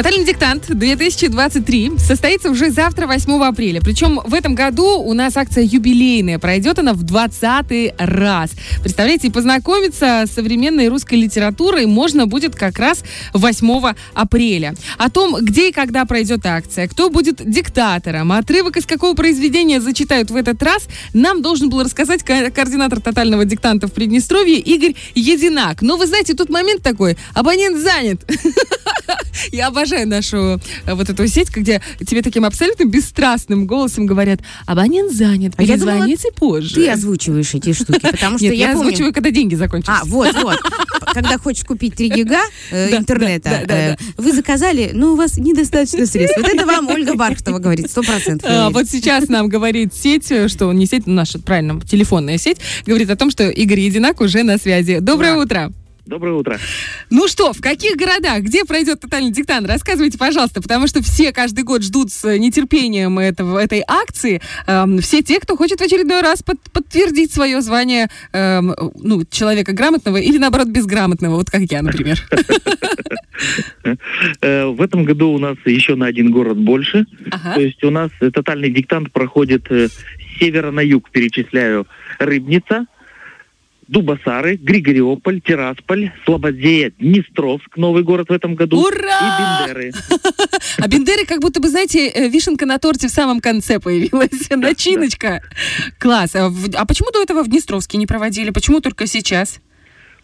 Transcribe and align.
Тотальный 0.00 0.24
диктант 0.24 0.64
2023 0.66 1.98
состоится 1.98 2.48
уже 2.48 2.70
завтра, 2.70 3.06
8 3.06 3.44
апреля. 3.44 3.82
Причем 3.82 4.18
в 4.24 4.32
этом 4.32 4.54
году 4.54 4.98
у 4.98 5.12
нас 5.12 5.36
акция 5.36 5.62
юбилейная. 5.62 6.38
Пройдет 6.38 6.78
она 6.78 6.94
в 6.94 7.02
20 7.02 7.96
раз. 7.98 8.52
Представляете, 8.80 9.30
познакомиться 9.30 10.24
с 10.26 10.30
современной 10.30 10.88
русской 10.88 11.16
литературой 11.16 11.84
можно 11.84 12.26
будет 12.26 12.56
как 12.56 12.78
раз 12.78 13.04
8 13.34 13.94
апреля. 14.14 14.74
О 14.96 15.10
том, 15.10 15.36
где 15.38 15.68
и 15.68 15.72
когда 15.72 16.06
пройдет 16.06 16.46
акция, 16.46 16.88
кто 16.88 17.10
будет 17.10 17.42
диктатором, 17.44 18.32
отрывок 18.32 18.78
из 18.78 18.86
какого 18.86 19.14
произведения 19.14 19.82
зачитают 19.82 20.30
в 20.30 20.36
этот 20.36 20.62
раз, 20.62 20.88
нам 21.12 21.42
должен 21.42 21.68
был 21.68 21.82
рассказать 21.82 22.22
ко- 22.22 22.50
координатор 22.50 23.02
тотального 23.02 23.44
диктанта 23.44 23.86
в 23.86 23.92
Приднестровье 23.92 24.60
Игорь 24.60 24.94
Единак. 25.14 25.82
Но 25.82 25.98
вы 25.98 26.06
знаете, 26.06 26.32
тут 26.32 26.48
момент 26.48 26.82
такой, 26.82 27.18
абонент 27.34 27.78
занят. 27.78 28.24
Я 29.52 29.66
обожаю 29.66 29.89
нашу 29.90 30.60
э, 30.86 30.94
вот 30.94 31.08
эту 31.08 31.26
сеть, 31.26 31.50
где 31.50 31.80
тебе 32.06 32.22
таким 32.22 32.44
абсолютно 32.44 32.84
бесстрастным 32.84 33.66
голосом 33.66 34.06
говорят, 34.06 34.40
абонент 34.66 35.12
занят, 35.12 35.54
А 35.56 35.62
я 35.62 35.76
думала, 35.76 35.92
перезвоните 35.92 36.28
позже. 36.34 36.74
Ты 36.76 36.88
озвучиваешь 36.88 37.54
эти 37.54 37.72
штуки, 37.72 38.00
потому 38.00 38.38
что 38.38 38.46
Нет, 38.46 38.54
я, 38.54 38.68
я 38.68 38.72
помню... 38.72 38.88
озвучиваю, 38.88 39.12
когда 39.12 39.30
деньги 39.30 39.54
закончатся. 39.54 40.00
А, 40.02 40.04
вот, 40.04 40.34
вот. 40.42 40.58
Когда 41.12 41.38
хочешь 41.38 41.64
купить 41.64 41.94
3 41.94 42.08
гига 42.08 42.40
э, 42.70 42.88
Да, 42.90 42.96
интернета, 42.98 43.50
да, 43.50 43.66
да, 43.66 43.88
э, 43.92 43.96
вы 44.16 44.32
заказали, 44.32 44.90
но 44.92 45.12
у 45.12 45.16
вас 45.16 45.36
недостаточно 45.36 46.06
средств. 46.06 46.38
Вот 46.38 46.48
это 46.48 46.66
вам 46.66 46.88
Ольга 46.88 47.14
Бархтова 47.14 47.58
говорит, 47.58 47.90
сто 47.90 48.02
процентов. 48.02 48.48
А, 48.50 48.70
вот 48.70 48.88
сейчас 48.88 49.28
нам 49.28 49.48
говорит 49.48 49.94
сеть, 49.94 50.30
э, 50.30 50.48
что 50.48 50.72
не 50.72 50.86
сеть, 50.86 51.06
наша, 51.06 51.38
правильно, 51.38 51.80
телефонная 51.80 52.38
сеть, 52.38 52.58
говорит 52.86 53.10
о 53.10 53.16
том, 53.16 53.30
что 53.30 53.48
Игорь 53.48 53.80
Единак 53.80 54.20
уже 54.20 54.42
на 54.42 54.58
связи. 54.58 54.98
Доброе 55.00 55.36
утро. 55.36 55.72
Доброе 56.10 56.32
утро. 56.32 56.58
Ну 57.08 57.28
что, 57.28 57.52
в 57.52 57.60
каких 57.60 57.96
городах, 57.96 58.40
где 58.40 58.64
пройдет 58.64 58.98
тотальный 59.00 59.30
диктант? 59.30 59.68
Рассказывайте, 59.68 60.18
пожалуйста, 60.18 60.60
потому 60.60 60.88
что 60.88 61.02
все 61.02 61.32
каждый 61.32 61.62
год 61.62 61.84
ждут 61.84 62.10
с 62.10 62.36
нетерпением 62.36 63.20
этого, 63.20 63.60
этой 63.60 63.84
акции. 63.86 64.42
Эм, 64.66 64.98
все 64.98 65.22
те, 65.22 65.38
кто 65.38 65.56
хочет 65.56 65.78
в 65.78 65.84
очередной 65.84 66.20
раз 66.20 66.42
под- 66.42 66.60
подтвердить 66.72 67.32
свое 67.32 67.60
звание 67.60 68.08
эм, 68.32 68.74
ну, 68.96 69.22
человека 69.30 69.72
грамотного 69.72 70.16
или, 70.16 70.36
наоборот, 70.38 70.66
безграмотного, 70.66 71.36
вот 71.36 71.48
как 71.48 71.62
я, 71.70 71.80
например. 71.80 72.20
Э, 74.42 74.66
В 74.66 74.82
этом 74.82 75.04
году 75.04 75.30
у 75.30 75.38
нас 75.38 75.56
еще 75.64 75.94
на 75.94 76.06
один 76.06 76.30
город 76.30 76.58
больше. 76.58 77.06
То 77.54 77.60
есть 77.60 77.82
у 77.84 77.90
нас 77.90 78.10
э, 78.20 78.30
тотальный 78.30 78.70
диктант 78.70 79.12
проходит 79.12 79.70
э, 79.70 79.88
с 79.88 80.38
севера 80.38 80.70
на 80.72 80.80
юг, 80.80 81.08
перечисляю. 81.10 81.86
Рыбница, 82.18 82.84
Дубасары, 83.90 84.54
Григориополь, 84.56 85.40
Тирасполь, 85.40 86.12
Слободея, 86.24 86.92
Днестровск, 87.00 87.76
новый 87.76 88.04
город 88.04 88.28
в 88.28 88.32
этом 88.32 88.54
году. 88.54 88.80
Ура! 88.80 89.66
И 89.66 89.68
Бендеры. 89.68 89.92
А 90.78 90.86
Бендеры 90.86 91.26
как 91.26 91.40
будто 91.40 91.60
бы, 91.60 91.68
знаете, 91.68 92.08
э, 92.08 92.28
вишенка 92.28 92.66
на 92.66 92.78
торте 92.78 93.08
в 93.08 93.10
самом 93.10 93.40
конце 93.40 93.80
появилась. 93.80 94.48
Начиночка. 94.50 95.42
Класс. 95.98 96.36
А, 96.36 96.52
а 96.74 96.86
почему 96.86 97.10
до 97.10 97.20
этого 97.20 97.42
в 97.42 97.48
Днестровске 97.48 97.98
не 97.98 98.06
проводили? 98.06 98.50
Почему 98.50 98.80
только 98.80 99.06
сейчас? 99.08 99.60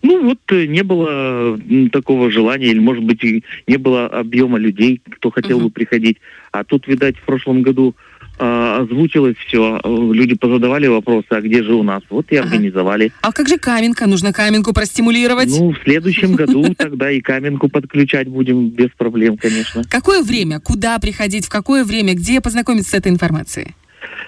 Ну 0.02 0.24
вот 0.24 0.38
э, 0.50 0.66
не 0.66 0.82
было 0.82 1.58
такого 1.90 2.30
желания, 2.30 2.66
или 2.68 2.78
может 2.78 3.04
быть 3.04 3.22
и 3.24 3.44
не 3.66 3.76
было 3.76 4.06
объема 4.06 4.58
людей, 4.58 5.00
кто 5.10 5.30
хотел 5.30 5.58
Мгм. 5.58 5.66
бы 5.68 5.72
приходить. 5.72 6.18
А 6.52 6.64
тут, 6.64 6.86
видать, 6.86 7.16
в 7.18 7.22
прошлом 7.22 7.62
году 7.62 7.94
а, 8.38 8.82
озвучилось 8.82 9.36
все, 9.46 9.80
люди 9.84 10.34
позадавали 10.34 10.86
вопросы, 10.88 11.26
а 11.30 11.40
где 11.40 11.62
же 11.62 11.74
у 11.74 11.82
нас? 11.82 12.02
Вот 12.10 12.30
и 12.30 12.36
Ага. 12.36 12.48
организовали. 12.48 13.10
А 13.22 13.32
как 13.32 13.48
же 13.48 13.56
Каменка? 13.56 14.06
Нужно 14.06 14.32
Каменку 14.34 14.74
простимулировать. 14.74 15.48
Ну, 15.48 15.70
в 15.72 15.78
следующем 15.84 16.34
году 16.34 16.74
тогда 16.76 17.10
и 17.10 17.20
каменку 17.20 17.68
подключать 17.68 18.28
будем 18.28 18.68
без 18.68 18.90
проблем, 18.90 19.38
конечно. 19.38 19.82
Какое 19.88 20.22
время? 20.22 20.60
Куда 20.60 20.98
приходить? 20.98 21.46
В 21.46 21.48
какое 21.48 21.82
время? 21.84 22.14
Где 22.14 22.42
познакомиться 22.42 22.90
с 22.90 22.94
этой 22.94 23.10
информацией? 23.10 23.74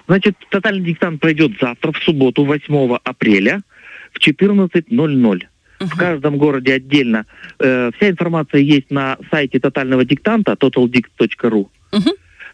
Значит, 0.06 0.36
тотальный 0.50 0.84
диктант 0.84 1.20
пройдет 1.20 1.52
завтра, 1.60 1.92
в 1.92 1.98
субботу, 1.98 2.44
8 2.44 2.96
апреля, 3.04 3.60
в 4.12 4.26
14.00. 4.26 5.42
В 5.80 5.96
каждом 5.96 6.38
городе 6.38 6.74
отдельно. 6.74 7.24
Э, 7.58 7.90
вся 7.96 8.10
информация 8.10 8.60
есть 8.60 8.90
на 8.90 9.16
сайте 9.30 9.60
тотального 9.60 10.04
диктанта 10.04 10.52
totaldict.ru. 10.52 11.68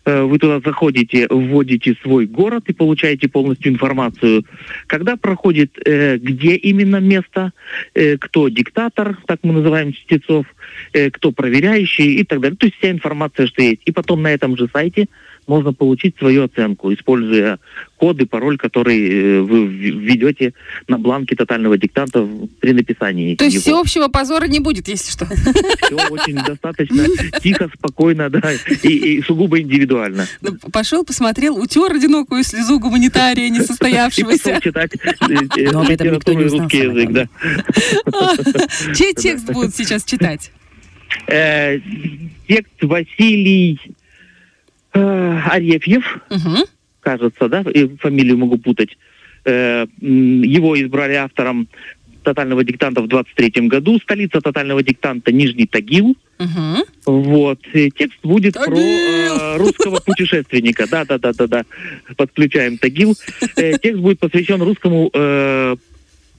Э, 0.06 0.22
Вы 0.22 0.38
туда 0.38 0.60
заходите, 0.60 1.26
вводите 1.30 1.96
свой 2.02 2.26
город 2.26 2.64
и 2.66 2.74
получаете 2.74 3.28
полностью 3.28 3.72
информацию, 3.72 4.44
когда 4.86 5.16
проходит, 5.16 5.78
э, 5.84 6.18
где 6.18 6.56
именно 6.56 7.00
место, 7.00 7.52
э, 7.94 8.18
кто 8.18 8.48
диктатор, 8.48 9.16
так 9.26 9.40
мы 9.42 9.54
называем 9.54 9.92
чтецов, 9.92 10.46
э, 10.92 11.10
кто 11.10 11.32
проверяющий 11.32 12.16
и 12.16 12.24
так 12.24 12.40
далее. 12.40 12.56
То 12.58 12.66
есть 12.66 12.76
вся 12.78 12.90
информация, 12.90 13.46
что 13.46 13.62
есть. 13.62 13.80
И 13.86 13.92
потом 13.92 14.20
на 14.22 14.28
этом 14.30 14.56
же 14.56 14.68
сайте 14.72 15.06
можно 15.46 15.72
получить 15.72 16.16
свою 16.18 16.44
оценку, 16.44 16.92
используя 16.92 17.58
код 17.96 18.20
и 18.20 18.26
пароль, 18.26 18.58
который 18.58 19.08
э, 19.08 19.40
вы 19.40 19.66
введете 19.66 20.52
на 20.88 20.98
бланке 20.98 21.36
тотального 21.36 21.78
диктанта 21.78 22.26
при 22.60 22.72
написании. 22.72 23.36
То 23.36 23.44
есть 23.44 23.56
его. 23.56 23.62
всеобщего 23.62 24.08
позора 24.08 24.46
не 24.46 24.60
будет, 24.60 24.88
если 24.88 25.10
что. 25.10 25.26
Все 25.26 25.96
очень 26.10 26.34
достаточно 26.34 27.06
тихо, 27.40 27.70
спокойно, 27.74 28.28
да, 28.30 28.52
и, 28.82 28.88
и 28.88 29.22
сугубо 29.22 29.60
индивидуально. 29.60 30.26
Ну, 30.40 30.56
Пошел, 30.72 31.04
посмотрел, 31.04 31.56
утер 31.56 31.92
одинокую 31.92 32.44
слезу 32.44 32.78
гуманитария 32.78 33.46
И 33.46 33.50
несостоявшегося. 33.50 34.44
пошел 34.44 34.60
читать 34.60 34.92
э, 34.94 35.34
э, 35.56 35.70
Но 35.72 35.80
об 35.80 35.90
этом 35.90 36.14
никто 36.14 36.32
литературу 36.32 36.36
не 36.36 36.42
и 36.42 36.46
узнал, 36.46 36.60
русский 36.62 36.78
язык, 36.78 37.10
да. 37.12 38.94
Чей 38.94 39.14
текст 39.14 39.46
будут 39.50 39.74
сейчас 39.74 40.04
читать? 40.04 40.50
Текст 42.46 42.82
Василий 42.82 43.80
э, 44.94 45.38
Арефьев, 45.50 46.04
Мгм. 46.30 46.64
кажется, 47.00 47.48
да, 47.48 47.64
фамилию 48.00 48.38
могу 48.38 48.56
путать. 48.58 48.96
Э, 49.44 49.86
Его 50.00 50.80
избрали 50.80 51.14
автором 51.14 51.68
тотального 52.22 52.64
диктанта 52.64 53.02
в 53.02 53.08
23 53.08 53.68
году. 53.68 53.98
Столица 53.98 54.40
тотального 54.40 54.82
диктанта 54.82 55.30
Нижний 55.30 55.66
Тагил. 55.66 56.16
Мгм. 56.38 56.84
Вот. 57.04 57.60
И 57.74 57.90
текст 57.90 58.18
будет 58.22 58.54
про 58.54 58.64
Тагил! 58.64 58.78
э, 58.80 59.56
русского 59.58 60.00
путешественника. 60.00 60.86
Да, 60.90 61.04
да, 61.04 61.18
да, 61.18 61.32
да, 61.34 61.46
да. 61.46 61.64
Подключаем 62.16 62.78
Тагил. 62.78 63.14
Э, 63.56 63.76
текст 63.78 64.00
будет 64.00 64.18
посвящен 64.20 64.62
русскому 64.62 65.10
э, 65.12 65.76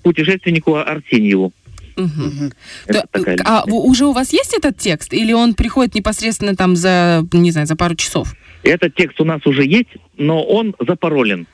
путешественнику 0.01 0.75
Арсеньеву. 0.75 1.53
Это 2.85 3.06
такая 3.11 3.38
А 3.45 3.63
уже 3.66 4.06
у 4.06 4.11
вас 4.11 4.33
есть 4.33 4.53
этот 4.53 4.78
текст? 4.78 5.13
Или 5.13 5.33
он 5.33 5.53
приходит 5.53 5.95
непосредственно 5.95 6.56
там 6.56 6.75
за, 6.75 7.25
не 7.31 7.51
знаю, 7.51 7.67
за 7.67 7.75
пару 7.75 7.95
часов? 7.95 8.33
Этот 8.63 8.95
текст 8.95 9.22
у 9.22 9.25
нас 9.25 9.45
уже 9.45 9.63
есть, 9.63 9.89
но 10.17 10.44
он 10.44 10.75
запаролен. 10.79 11.47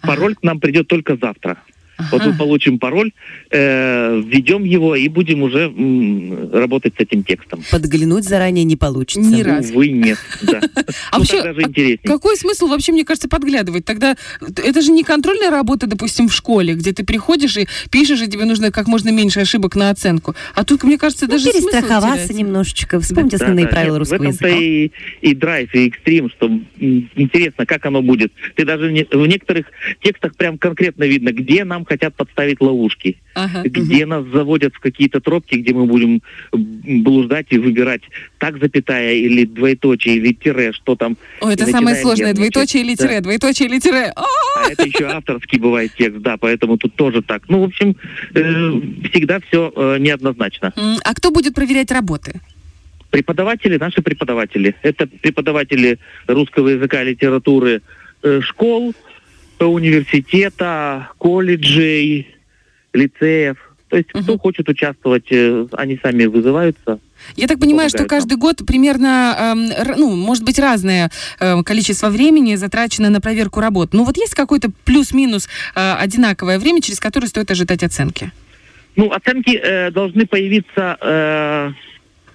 Ага. 0.00 0.14
Пароль 0.14 0.34
к 0.34 0.42
нам 0.42 0.60
придет 0.60 0.88
только 0.88 1.16
завтра. 1.16 1.58
Вот 2.10 2.20
Ага. 2.20 2.30
мы 2.30 2.36
получим 2.38 2.78
пароль, 2.78 3.12
э, 3.50 4.20
введем 4.24 4.64
его 4.64 4.94
и 4.96 5.08
будем 5.08 5.42
уже 5.42 5.60
м, 5.74 6.50
работать 6.52 6.94
с 6.98 7.00
этим 7.00 7.24
текстом. 7.24 7.62
Подглянуть 7.70 8.24
заранее 8.24 8.64
не 8.64 8.76
получится. 8.76 9.20
Ни 9.20 9.42
разу. 9.42 9.72
Увы, 9.72 9.88
нет. 9.88 10.18
Да. 10.42 10.60
А 11.10 11.18
Ну, 11.18 11.24
вообще. 11.24 11.98
Какой 12.04 12.36
смысл 12.36 12.66
вообще, 12.66 12.92
мне 12.92 13.04
кажется, 13.04 13.28
подглядывать? 13.28 13.84
Тогда 13.84 14.16
это 14.40 14.80
же 14.82 14.90
не 14.92 15.04
контрольная 15.04 15.50
работа, 15.50 15.86
допустим, 15.86 16.28
в 16.28 16.34
школе, 16.34 16.74
где 16.74 16.92
ты 16.92 17.04
приходишь 17.04 17.56
и 17.56 17.66
пишешь, 17.90 18.20
и 18.22 18.26
тебе 18.28 18.44
нужно 18.44 18.70
как 18.70 18.86
можно 18.88 19.08
меньше 19.10 19.40
ошибок 19.40 19.74
на 19.76 19.90
оценку. 19.90 20.34
А 20.54 20.64
тут, 20.64 20.84
мне 20.84 20.98
кажется, 20.98 21.24
Ну, 21.26 21.32
даже 21.32 21.44
смысл 21.50 21.68
перестраховаться 21.70 22.34
немножечко, 22.34 23.00
вспомнить 23.00 23.34
основные 23.34 23.66
правила 23.68 23.98
русского 23.98 24.18
В 24.18 24.22
этом-то 24.22 24.48
языка. 24.48 24.94
и, 25.22 25.34
драйв, 25.34 25.74
и 25.74 25.88
экстрим, 25.88 26.30
что 26.30 26.50
интересно, 26.78 27.64
как 27.66 27.86
оно 27.86 28.02
будет. 28.02 28.32
Ты 28.54 28.64
даже 28.64 28.88
в 28.88 29.26
некоторых 29.26 29.66
текстах 30.02 30.36
прям 30.36 30.58
конкретно 30.58 31.04
видно, 31.04 31.30
где 31.32 31.64
нам 31.64 31.84
хотят 31.86 32.14
подставить 32.14 32.60
ловушки, 32.60 33.16
Ага. 33.34 33.62
где 33.64 34.04
нас 34.06 34.24
заводят 34.26 34.74
в 34.74 34.80
какие-то 34.80 35.20
тропки, 35.20 35.54
где 35.56 35.72
мы 35.72 35.86
будем 35.86 36.20
блуждать 36.52 37.46
и 37.50 37.58
выбирать 37.58 38.02
так 38.38 38.58
запятая 38.58 39.14
или 39.14 39.44
двоеточие, 39.44 40.16
или 40.16 40.32
тире, 40.32 40.72
что 40.72 40.96
там. 40.96 41.16
Ой, 41.40 41.54
это 41.54 41.64
И 41.64 41.70
самое 41.70 41.96
сложное. 41.96 42.28
нервничать. 42.28 42.52
Двоеточие 42.52 42.82
или 42.82 42.94
тире, 42.94 43.20
двоеточие 43.20 43.68
или 43.68 43.78
тире. 43.78 44.12
А! 44.16 44.24
А 44.58 44.70
это 44.70 44.84
еще 44.84 45.06
авторский 45.06 45.58
бывает 45.58 45.92
текст, 45.96 46.18
да, 46.20 46.36
поэтому 46.36 46.76
тут 46.78 46.94
тоже 46.94 47.22
так. 47.22 47.42
Ну, 47.48 47.60
в 47.60 47.64
общем, 47.64 47.96
э, 48.34 48.80
всегда 49.10 49.40
все 49.40 49.72
неоднозначно. 49.98 50.72
М, 50.76 50.96
А 51.04 51.14
кто 51.14 51.30
будет 51.30 51.54
проверять 51.54 51.90
работы? 51.90 52.40
Преподаватели, 53.10 53.78
наши 53.78 54.02
преподаватели. 54.02 54.74
Это 54.82 55.06
преподаватели 55.06 55.98
русского 56.26 56.68
языка, 56.68 57.02
литературы 57.02 57.80
э, 58.22 58.40
школ, 58.42 58.90
э, 58.90 59.15
университета, 59.64 61.08
колледжей, 61.18 62.28
лицеев. 62.92 63.56
То 63.88 63.96
есть, 63.96 64.08
кто 64.08 64.20
Мгм. 64.32 64.38
хочет 64.38 64.68
участвовать, 64.68 65.26
э, 65.30 65.66
они 65.72 65.98
сами 66.02 66.24
вызываются. 66.26 66.98
Я 67.36 67.46
так 67.46 67.60
понимаю, 67.60 67.88
что 67.88 68.04
каждый 68.04 68.36
год 68.36 68.58
примерно, 68.66 69.54
р- 69.78 69.94
ну, 69.96 70.14
может 70.14 70.44
быть, 70.44 70.58
разное 70.58 71.10
э, 71.40 71.62
количество 71.62 72.08
времени 72.10 72.56
затрачено 72.56 73.10
на 73.10 73.20
проверку 73.20 73.60
работ. 73.60 73.94
Ну, 73.94 74.04
вот 74.04 74.16
есть 74.16 74.34
какой-то 74.34 74.70
плюс-минус 74.84 75.48
э, 75.74 75.92
одинаковое 75.92 76.58
время, 76.58 76.82
через 76.82 76.98
которое 77.00 77.28
стоит 77.28 77.50
ожидать 77.50 77.82
оценки? 77.84 78.32
Ну, 78.96 79.10
оценки 79.12 79.56
э, 79.56 79.90
должны 79.92 80.26
появиться 80.26 80.96
э, 81.00 81.70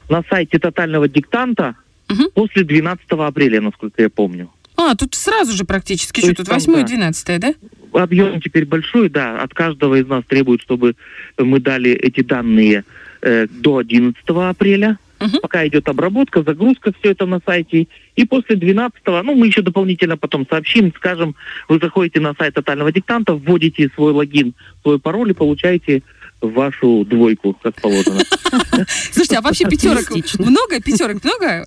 на 0.10 0.24
сайте 0.30 0.58
тотального 0.58 1.08
диктанта 1.10 1.76
Мгм. 2.08 2.30
после 2.34 2.64
12 2.64 3.06
апреля, 3.12 3.62
насколько 3.62 4.02
я 4.02 4.10
помню. 4.10 4.50
А, 4.90 4.96
тут 4.96 5.16
сразу 5.16 5.54
же 5.54 5.64
практически. 5.66 6.22
То 6.22 6.28
Что 6.28 6.36
тут, 6.38 6.48
8 6.50 6.74
и 6.74 6.82
да. 6.82 6.84
12 6.84 7.40
да? 7.40 7.54
Объем 7.94 8.40
теперь 8.42 8.66
большой, 8.66 9.10
да, 9.10 9.42
от 9.42 9.54
каждого 9.54 9.96
из 10.00 10.08
нас 10.08 10.24
требует, 10.26 10.62
чтобы 10.62 10.96
мы 11.38 11.60
дали 11.60 11.92
эти 11.92 12.22
данные 12.22 12.86
э, 13.22 13.48
до 13.48 13.78
11 13.78 14.18
апреля. 14.28 14.98
Мгм. 15.20 15.40
Пока 15.42 15.68
идет 15.68 15.88
обработка, 15.88 16.42
загрузка, 16.42 16.92
все 17.00 17.12
это 17.12 17.28
на 17.28 17.40
сайте. 17.46 17.88
И 18.16 18.26
после 18.26 18.56
12 18.56 19.00
ну, 19.06 19.36
мы 19.36 19.48
еще 19.48 19.62
дополнительно 19.62 20.18
потом 20.18 20.48
сообщим, 20.50 20.92
скажем, 20.96 21.36
вы 21.70 21.80
заходите 21.80 22.20
на 22.20 22.34
сайт 22.34 22.56
тотального 22.56 22.92
диктанта, 22.92 23.34
вводите 23.34 23.90
свой 23.94 24.14
логин, 24.14 24.56
свой 24.82 25.00
пароль 25.00 25.30
и 25.30 25.34
получаете 25.34 26.02
вашу 26.42 27.06
двойку, 27.06 27.54
как 27.62 27.80
положено. 27.80 28.22
Слушайте, 29.12 29.38
а 29.38 29.42
вообще 29.42 29.66
пятерок 29.66 30.10
много? 30.40 30.82
Пятерок 30.82 31.24
много? 31.24 31.66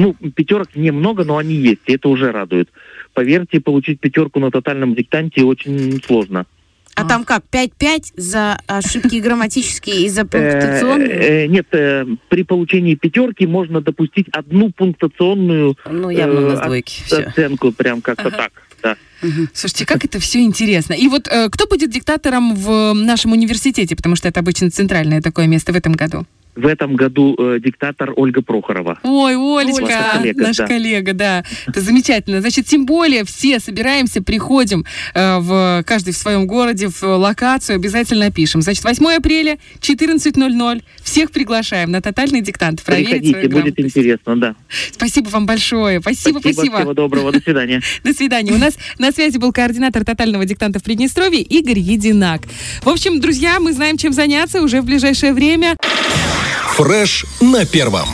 Ну, 0.00 0.14
пятерок 0.14 0.76
немного, 0.76 1.24
но 1.24 1.38
они 1.38 1.54
есть, 1.56 1.80
и 1.86 1.94
это 1.94 2.08
уже 2.08 2.30
радует. 2.30 2.68
Поверьте, 3.14 3.58
получить 3.60 3.98
пятерку 3.98 4.38
на 4.38 4.52
тотальном 4.52 4.94
диктанте 4.94 5.42
очень 5.42 6.00
сложно. 6.06 6.46
А 6.94 7.04
там 7.04 7.24
как, 7.24 7.42
5-5 7.50 8.12
за 8.16 8.60
ошибки 8.68 9.16
грамматические 9.16 10.04
и 10.06 10.08
за 10.08 10.20
Э, 10.22 10.24
пунктуационные? 10.24 11.08
э, 11.08 11.46
Нет, 11.48 11.66
э, 11.72 12.04
при 12.28 12.44
получении 12.44 12.94
пятерки 12.94 13.44
можно 13.46 13.80
допустить 13.80 14.26
одну 14.32 14.70
пунктуационную 14.70 15.76
Ну, 15.90 16.10
явно 16.10 16.56
двойки. 16.56 17.02
Все. 17.04 17.22
оценку, 17.24 17.72
прям 17.72 18.00
как-то 18.00 18.30
так. 18.30 18.52
Да. 18.82 18.96
Слушайте, 19.52 19.84
как 19.84 20.04
это 20.04 20.20
все 20.20 20.40
интересно. 20.42 20.92
И 20.94 21.08
вот 21.08 21.26
э, 21.26 21.48
кто 21.50 21.66
будет 21.66 21.90
диктатором 21.90 22.54
в 22.54 22.92
нашем 22.94 23.32
университете, 23.32 23.96
потому 23.96 24.14
что 24.14 24.28
это 24.28 24.38
обычно 24.40 24.70
центральное 24.70 25.20
такое 25.20 25.48
место 25.48 25.72
в 25.72 25.76
этом 25.76 25.94
году? 25.94 26.24
В 26.58 26.66
этом 26.66 26.96
году 26.96 27.36
э, 27.38 27.60
диктатор 27.60 28.12
Ольга 28.16 28.42
Прохорова. 28.42 28.98
Ой, 29.04 29.36
Олечка, 29.36 29.82
Ваша 29.82 30.10
коллега, 30.14 30.42
наш 30.42 30.56
да. 30.56 30.66
коллега, 30.66 31.12
да. 31.12 31.44
Это 31.68 31.80
замечательно. 31.80 32.40
Значит, 32.40 32.66
тем 32.66 32.84
более 32.84 33.24
все 33.24 33.60
собираемся, 33.60 34.24
приходим 34.24 34.84
э, 35.14 35.38
в 35.38 35.84
каждый 35.86 36.12
в 36.12 36.16
своем 36.16 36.48
городе, 36.48 36.88
в 36.88 37.00
локацию, 37.04 37.76
обязательно 37.76 38.32
пишем. 38.32 38.62
Значит, 38.62 38.82
8 38.82 39.06
апреля, 39.06 39.58
14.00. 39.80 40.82
Всех 41.00 41.30
приглашаем 41.30 41.92
на 41.92 42.02
тотальный 42.02 42.40
диктант. 42.40 42.82
Проверить 42.82 43.22
Приходите, 43.22 43.48
будет 43.48 43.78
интересно, 43.78 44.36
да. 44.36 44.56
Спасибо 44.90 45.28
вам 45.28 45.46
большое. 45.46 46.00
Спасибо, 46.00 46.40
спасибо. 46.40 46.78
Всего 46.78 46.92
доброго, 46.92 47.30
до 47.30 47.38
свидания. 47.38 47.82
До 48.02 48.12
свидания. 48.12 48.52
У 48.52 48.58
нас 48.58 48.76
на 48.98 49.12
связи 49.12 49.38
был 49.38 49.52
координатор 49.52 50.04
тотального 50.04 50.44
диктанта 50.44 50.80
в 50.80 50.82
Приднестровье 50.82 51.40
Игорь 51.40 51.78
Единак. 51.78 52.42
В 52.82 52.88
общем, 52.88 53.20
друзья, 53.20 53.60
мы 53.60 53.72
знаем, 53.72 53.96
чем 53.96 54.12
заняться 54.12 54.60
уже 54.60 54.80
в 54.80 54.86
ближайшее 54.86 55.32
время. 55.32 55.76
Фреш 56.78 57.26
на 57.40 57.66
первом. 57.66 58.08